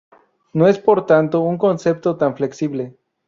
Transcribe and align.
No 0.51 0.67
es, 0.67 0.79
por 0.79 1.05
tanto, 1.05 1.41
un 1.41 1.59
concepto 1.59 2.17
tan 2.17 2.35
flexible. 2.35 2.97